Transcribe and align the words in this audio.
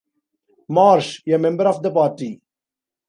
Marsh, 0.67 1.21
a 1.31 1.37
member 1.37 1.65
of 1.67 1.83
the 1.83 1.91
party. 1.91 2.41